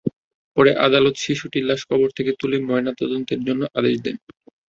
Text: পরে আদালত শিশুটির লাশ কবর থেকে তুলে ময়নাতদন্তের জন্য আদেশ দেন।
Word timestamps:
পরে 0.57 0.71
আদালত 0.85 1.15
শিশুটির 1.17 1.67
লাশ 1.69 1.81
কবর 1.89 2.09
থেকে 2.17 2.31
তুলে 2.39 2.57
ময়নাতদন্তের 2.67 3.39
জন্য 3.47 3.61
আদেশ 3.77 3.95
দেন। 4.05 4.15